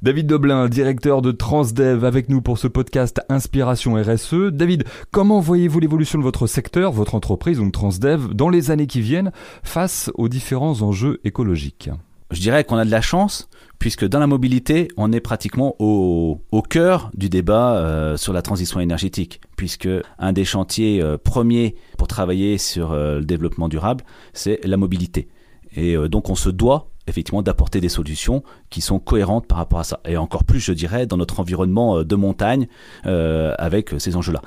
David 0.00 0.28
Doblin, 0.28 0.68
directeur 0.68 1.22
de 1.22 1.32
Transdev, 1.32 2.04
avec 2.04 2.28
nous 2.28 2.40
pour 2.40 2.56
ce 2.56 2.68
podcast 2.68 3.20
Inspiration 3.28 3.94
RSE. 3.94 4.52
David, 4.52 4.84
comment 5.10 5.40
voyez-vous 5.40 5.80
l'évolution 5.80 6.20
de 6.20 6.22
votre 6.22 6.46
secteur, 6.46 6.92
votre 6.92 7.16
entreprise, 7.16 7.58
donc 7.58 7.72
Transdev, 7.72 8.32
dans 8.32 8.48
les 8.48 8.70
années 8.70 8.86
qui 8.86 9.00
viennent 9.00 9.32
face 9.64 10.12
aux 10.14 10.28
différents 10.28 10.82
enjeux 10.82 11.18
écologiques? 11.24 11.90
Je 12.30 12.40
dirais 12.40 12.62
qu'on 12.62 12.76
a 12.76 12.84
de 12.84 12.92
la 12.92 13.00
chance, 13.00 13.48
puisque 13.80 14.06
dans 14.06 14.20
la 14.20 14.28
mobilité, 14.28 14.86
on 14.96 15.10
est 15.10 15.20
pratiquement 15.20 15.74
au, 15.80 16.38
cœur 16.70 17.10
du 17.14 17.28
débat 17.28 17.78
euh, 17.78 18.16
sur 18.16 18.32
la 18.32 18.42
transition 18.42 18.78
énergétique, 18.78 19.40
puisque 19.56 19.88
un 20.20 20.32
des 20.32 20.44
chantiers 20.44 21.02
euh, 21.02 21.18
premiers 21.18 21.74
pour 21.96 22.06
travailler 22.06 22.56
sur 22.56 22.92
euh, 22.92 23.18
le 23.18 23.24
développement 23.24 23.68
durable, 23.68 24.04
c'est 24.32 24.60
la 24.64 24.76
mobilité. 24.76 25.26
Et 25.74 25.96
donc 26.08 26.30
on 26.30 26.34
se 26.34 26.48
doit 26.48 26.88
effectivement 27.08 27.42
d'apporter 27.42 27.80
des 27.80 27.88
solutions 27.88 28.42
qui 28.70 28.80
sont 28.80 28.98
cohérentes 28.98 29.46
par 29.46 29.58
rapport 29.58 29.80
à 29.80 29.84
ça. 29.84 30.00
Et 30.04 30.16
encore 30.16 30.44
plus, 30.44 30.60
je 30.60 30.72
dirais, 30.72 31.06
dans 31.06 31.16
notre 31.16 31.40
environnement 31.40 31.98
euh, 31.98 32.04
de 32.04 32.16
montagne 32.16 32.68
euh, 33.06 33.54
avec 33.58 33.90
ces 33.98 34.16
enjeux-là. 34.16 34.42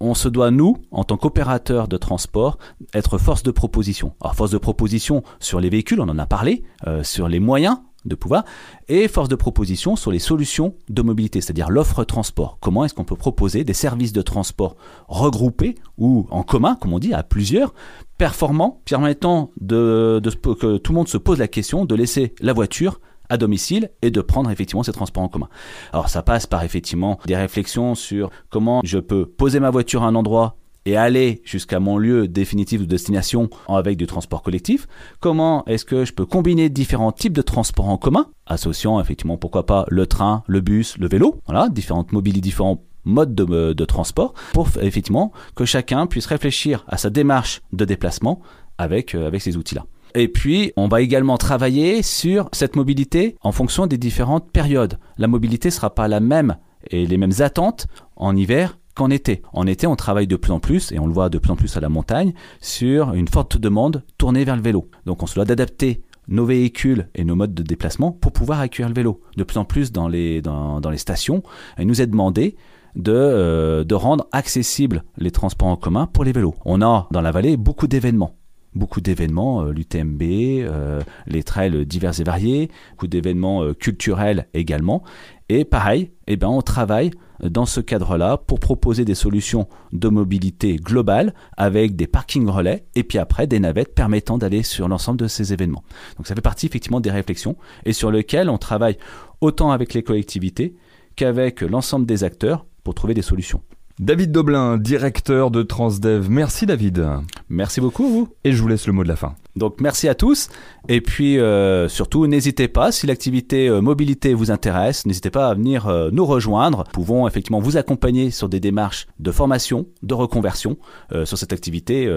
On 0.00 0.14
se 0.14 0.28
doit, 0.28 0.50
nous, 0.50 0.78
en 0.90 1.04
tant 1.04 1.16
qu'opérateur 1.16 1.88
de 1.88 1.96
transport, 1.96 2.58
être 2.94 3.18
force 3.18 3.42
de 3.42 3.50
proposition. 3.50 4.12
Alors 4.20 4.34
force 4.34 4.50
de 4.50 4.58
proposition 4.58 5.22
sur 5.40 5.60
les 5.60 5.68
véhicules, 5.68 6.00
on 6.00 6.08
en 6.08 6.18
a 6.18 6.26
parlé, 6.26 6.64
euh, 6.86 7.02
sur 7.02 7.28
les 7.28 7.40
moyens 7.40 7.78
de 8.06 8.14
pouvoir, 8.14 8.44
et 8.88 9.08
force 9.08 9.28
de 9.28 9.34
proposition 9.34 9.96
sur 9.96 10.10
les 10.10 10.18
solutions 10.18 10.74
de 10.88 11.02
mobilité, 11.02 11.40
c'est-à-dire 11.40 11.70
l'offre 11.70 12.04
transport. 12.04 12.58
Comment 12.60 12.84
est-ce 12.84 12.94
qu'on 12.94 13.04
peut 13.04 13.16
proposer 13.16 13.64
des 13.64 13.74
services 13.74 14.12
de 14.12 14.22
transport 14.22 14.76
regroupés 15.08 15.74
ou 15.98 16.26
en 16.30 16.42
commun, 16.42 16.76
comme 16.80 16.92
on 16.92 16.98
dit, 16.98 17.12
à 17.12 17.22
plusieurs, 17.22 17.74
performants, 18.18 18.80
permettant 18.84 19.50
de, 19.60 20.20
de, 20.22 20.30
que 20.30 20.78
tout 20.78 20.92
le 20.92 20.96
monde 20.96 21.08
se 21.08 21.18
pose 21.18 21.38
la 21.38 21.48
question 21.48 21.84
de 21.84 21.94
laisser 21.94 22.34
la 22.40 22.52
voiture 22.52 23.00
à 23.28 23.36
domicile 23.36 23.90
et 24.02 24.10
de 24.10 24.20
prendre 24.20 24.50
effectivement 24.50 24.82
ces 24.82 24.92
transports 24.92 25.22
en 25.22 25.28
commun. 25.28 25.48
Alors 25.92 26.08
ça 26.08 26.22
passe 26.22 26.46
par 26.46 26.62
effectivement 26.62 27.18
des 27.26 27.36
réflexions 27.36 27.94
sur 27.94 28.30
comment 28.50 28.80
je 28.84 28.98
peux 28.98 29.26
poser 29.26 29.60
ma 29.60 29.70
voiture 29.70 30.04
à 30.04 30.06
un 30.06 30.14
endroit 30.14 30.56
et 30.86 30.96
aller 30.96 31.42
jusqu'à 31.44 31.80
mon 31.80 31.98
lieu 31.98 32.28
définitif 32.28 32.80
de 32.80 32.86
destination 32.86 33.50
avec 33.68 33.98
du 33.98 34.06
transport 34.06 34.42
collectif 34.42 34.86
Comment 35.20 35.64
est-ce 35.66 35.84
que 35.84 36.04
je 36.04 36.12
peux 36.12 36.24
combiner 36.24 36.70
différents 36.70 37.12
types 37.12 37.32
de 37.32 37.42
transports 37.42 37.88
en 37.88 37.98
commun, 37.98 38.28
associant 38.46 39.00
effectivement 39.00 39.36
pourquoi 39.36 39.66
pas 39.66 39.84
le 39.88 40.06
train, 40.06 40.42
le 40.46 40.60
bus, 40.60 40.96
le 40.98 41.08
vélo, 41.08 41.40
voilà, 41.46 41.68
différentes 41.68 42.12
mobilités, 42.12 42.40
différents 42.40 42.84
modes 43.04 43.34
de, 43.34 43.72
de 43.72 43.84
transport, 43.84 44.34
pour 44.52 44.68
effectivement 44.80 45.32
que 45.54 45.64
chacun 45.64 46.06
puisse 46.06 46.26
réfléchir 46.26 46.84
à 46.88 46.96
sa 46.96 47.10
démarche 47.10 47.62
de 47.72 47.84
déplacement 47.84 48.40
avec, 48.78 49.14
euh, 49.14 49.26
avec 49.26 49.42
ces 49.42 49.56
outils-là. 49.56 49.84
Et 50.14 50.28
puis, 50.28 50.72
on 50.76 50.88
va 50.88 51.02
également 51.02 51.36
travailler 51.36 52.02
sur 52.02 52.48
cette 52.52 52.74
mobilité 52.74 53.36
en 53.42 53.52
fonction 53.52 53.86
des 53.86 53.98
différentes 53.98 54.50
périodes. 54.50 54.98
La 55.18 55.26
mobilité 55.26 55.70
sera 55.70 55.94
pas 55.94 56.08
la 56.08 56.20
même 56.20 56.56
et 56.90 57.06
les 57.06 57.16
mêmes 57.18 57.32
attentes 57.40 57.86
en 58.16 58.34
hiver 58.34 58.78
qu'en 58.96 59.10
été. 59.10 59.42
En 59.52 59.66
été, 59.66 59.86
on 59.86 59.94
travaille 59.94 60.26
de 60.26 60.36
plus 60.36 60.52
en 60.52 60.58
plus, 60.58 60.90
et 60.90 60.98
on 60.98 61.06
le 61.06 61.12
voit 61.12 61.28
de 61.28 61.38
plus 61.38 61.52
en 61.52 61.56
plus 61.56 61.76
à 61.76 61.80
la 61.80 61.88
montagne, 61.88 62.32
sur 62.60 63.12
une 63.12 63.28
forte 63.28 63.58
demande 63.58 64.02
tournée 64.18 64.44
vers 64.44 64.56
le 64.56 64.62
vélo. 64.62 64.88
Donc 65.04 65.22
on 65.22 65.26
se 65.26 65.36
doit 65.36 65.44
d'adapter 65.44 66.02
nos 66.28 66.46
véhicules 66.46 67.08
et 67.14 67.22
nos 67.24 67.36
modes 67.36 67.54
de 67.54 67.62
déplacement 67.62 68.10
pour 68.10 68.32
pouvoir 68.32 68.58
accueillir 68.58 68.88
le 68.88 68.94
vélo. 68.94 69.20
De 69.36 69.44
plus 69.44 69.58
en 69.58 69.64
plus 69.64 69.92
dans 69.92 70.08
les, 70.08 70.42
dans, 70.42 70.80
dans 70.80 70.90
les 70.90 70.98
stations, 70.98 71.42
il 71.78 71.86
nous 71.86 72.00
est 72.00 72.06
demandé 72.06 72.56
de, 72.96 73.12
euh, 73.12 73.84
de 73.84 73.94
rendre 73.94 74.26
accessibles 74.32 75.04
les 75.18 75.30
transports 75.30 75.68
en 75.68 75.76
commun 75.76 76.06
pour 76.06 76.24
les 76.24 76.32
vélos. 76.32 76.54
On 76.64 76.82
a 76.82 77.06
dans 77.12 77.20
la 77.20 77.30
vallée 77.30 77.56
beaucoup 77.56 77.86
d'événements 77.86 78.34
beaucoup 78.74 79.00
d'événements, 79.00 79.62
euh, 79.62 79.72
l'UTMB, 79.72 80.20
euh, 80.22 81.00
les 81.26 81.42
trails 81.42 81.86
divers 81.86 82.20
et 82.20 82.24
variés, 82.24 82.70
beaucoup 82.90 83.06
d'événements 83.06 83.72
culturels 83.72 84.48
également. 84.52 85.02
Et 85.48 85.64
pareil, 85.64 86.10
eh 86.26 86.36
ben, 86.36 86.48
on 86.48 86.62
travaille 86.62 87.10
dans 87.42 87.66
ce 87.66 87.80
cadre-là 87.80 88.38
pour 88.38 88.60
proposer 88.60 89.04
des 89.04 89.14
solutions 89.14 89.68
de 89.92 90.08
mobilité 90.08 90.76
globale 90.76 91.34
avec 91.56 91.94
des 91.94 92.06
parkings 92.06 92.48
relais 92.48 92.86
et 92.94 93.04
puis 93.04 93.18
après 93.18 93.46
des 93.46 93.60
navettes 93.60 93.94
permettant 93.94 94.38
d'aller 94.38 94.62
sur 94.62 94.88
l'ensemble 94.88 95.18
de 95.18 95.28
ces 95.28 95.52
événements. 95.52 95.84
Donc 96.16 96.26
ça 96.26 96.34
fait 96.34 96.40
partie 96.40 96.66
effectivement 96.66 97.00
des 97.00 97.10
réflexions 97.10 97.56
et 97.84 97.92
sur 97.92 98.10
lesquelles 98.10 98.48
on 98.48 98.58
travaille 98.58 98.96
autant 99.40 99.70
avec 99.70 99.94
les 99.94 100.02
collectivités 100.02 100.74
qu'avec 101.14 101.60
l'ensemble 101.60 102.06
des 102.06 102.24
acteurs 102.24 102.66
pour 102.82 102.94
trouver 102.94 103.14
des 103.14 103.22
solutions. 103.22 103.60
David 103.98 104.30
Doblin, 104.32 104.76
directeur 104.76 105.50
de 105.50 105.62
Transdev. 105.62 106.28
Merci 106.30 106.66
David. 106.66 107.06
Merci 107.48 107.80
beaucoup 107.80 108.08
vous. 108.08 108.28
Et 108.44 108.52
je 108.52 108.60
vous 108.60 108.68
laisse 108.68 108.86
le 108.86 108.92
mot 108.92 109.04
de 109.04 109.08
la 109.08 109.16
fin. 109.16 109.36
Donc 109.54 109.80
merci 109.80 110.08
à 110.08 110.14
tous. 110.14 110.48
Et 110.88 111.00
puis 111.00 111.38
euh, 111.38 111.88
surtout, 111.88 112.26
n'hésitez 112.26 112.68
pas, 112.68 112.92
si 112.92 113.06
l'activité 113.06 113.68
euh, 113.68 113.80
mobilité 113.80 114.34
vous 114.34 114.50
intéresse, 114.50 115.06
n'hésitez 115.06 115.30
pas 115.30 115.48
à 115.48 115.54
venir 115.54 115.86
euh, 115.86 116.10
nous 116.12 116.26
rejoindre. 116.26 116.84
Nous 116.86 116.92
pouvons 116.92 117.26
effectivement 117.26 117.60
vous 117.60 117.76
accompagner 117.76 118.30
sur 118.30 118.48
des 118.48 118.60
démarches 118.60 119.06
de 119.18 119.30
formation, 119.30 119.86
de 120.02 120.14
reconversion 120.14 120.76
sur 121.24 121.38
cette 121.38 121.52
activité 121.52 122.10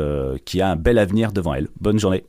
qui 0.46 0.62
a 0.62 0.70
un 0.70 0.76
bel 0.76 0.98
avenir 0.98 1.32
devant 1.32 1.54
elle. 1.54 1.68
Bonne 1.80 2.00
journée. 2.00 2.26